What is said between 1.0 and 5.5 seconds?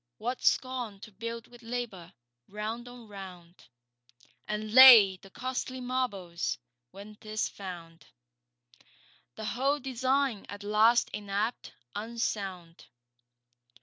to build with labour, round on round, And lay the